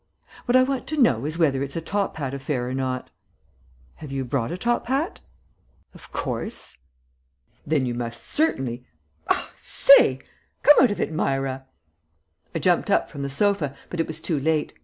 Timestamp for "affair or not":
2.33-3.11